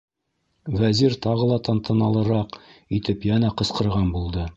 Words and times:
Вәзир 0.77 1.17
тағы 1.25 1.49
ла 1.51 1.59
тантаналыраҡ 1.67 2.57
итеп 3.01 3.29
йәнә 3.33 3.53
ҡысҡырған 3.63 4.09
булды: 4.17 4.49